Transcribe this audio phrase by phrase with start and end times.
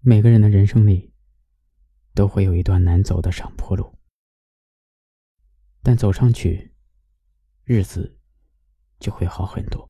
[0.00, 1.12] 每个人的人生里，
[2.14, 3.98] 都会有一段难走的上坡路，
[5.82, 6.72] 但走上去，
[7.64, 8.16] 日子
[9.00, 9.88] 就会好很多。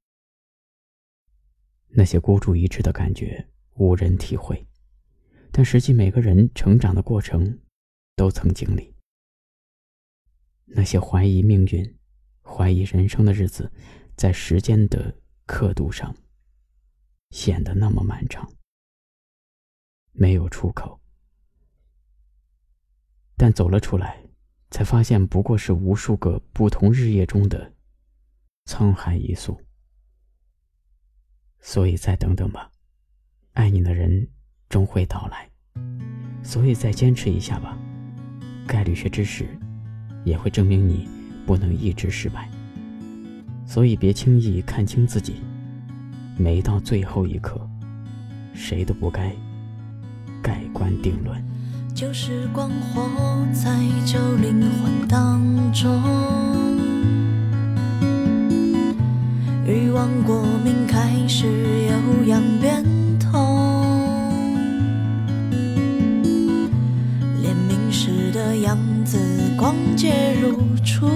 [1.89, 4.67] 那些孤注一掷的感觉，无人体会，
[5.53, 7.61] 但实际每个人成长的过程，
[8.17, 8.95] 都曾经历。
[10.65, 11.99] 那些怀疑命运、
[12.43, 13.71] 怀疑人生的日子，
[14.17, 16.16] 在时间的刻度上，
[17.30, 18.51] 显得那么漫长，
[20.19, 21.00] 没有出口。
[23.36, 24.20] 但走了出来，
[24.70, 27.72] 才发现不过是无数个不同日夜中的
[28.66, 29.56] 沧海一粟。
[31.60, 32.70] 所以再等等吧，
[33.52, 34.28] 爱你的人
[34.68, 35.48] 终会到来。
[36.42, 37.78] 所以再坚持一下吧，
[38.66, 39.48] 概率学知识
[40.24, 41.09] 也会证明你
[41.46, 42.50] 不能一直失败。
[43.66, 45.37] 所以别轻易看清自己，
[46.37, 47.68] 没到最后一刻，
[48.54, 49.32] 谁都不该
[50.48, 51.37] 盖棺定论。
[51.95, 53.07] 旧时光活
[53.52, 53.71] 在
[54.07, 55.43] 旧灵魂当
[55.74, 55.93] 中，
[59.66, 62.82] 欲望过敏开始有样变
[63.18, 63.30] 通，
[67.43, 69.19] 连明时的样子
[69.59, 71.07] 光洁如初，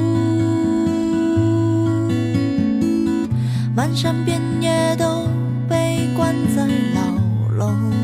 [3.75, 5.27] 漫山遍野都
[5.67, 8.02] 被关在牢笼。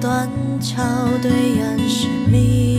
[0.00, 0.28] 断
[0.60, 0.82] 桥，
[1.20, 2.77] 对岸是迷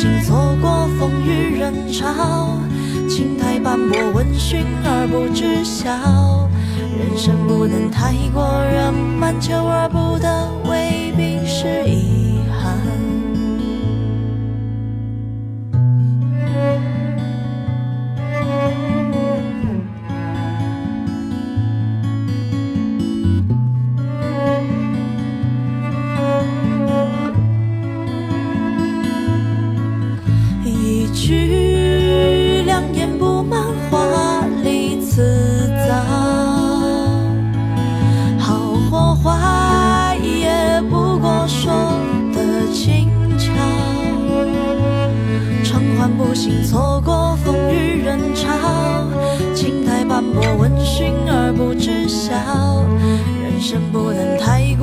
[0.00, 2.58] 经，错过风雨人潮，
[3.06, 5.90] 青苔斑驳，闻讯而不知晓。
[6.98, 11.66] 人生不能太过圆满，求而不得，未必是
[31.30, 35.94] 句良言不满，华丽辞藻，
[38.36, 41.72] 好或坏也不过说
[42.34, 43.08] 的轻
[43.38, 43.52] 巧。
[45.62, 48.48] 偿还不幸，错过风雨人潮，
[49.54, 52.34] 青苔斑驳，闻讯而不知晓。
[53.40, 54.74] 人生不能太